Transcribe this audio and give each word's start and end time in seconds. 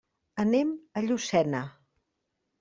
Anem 0.43 0.71
a 0.95 1.03
Llucena. 1.09 1.63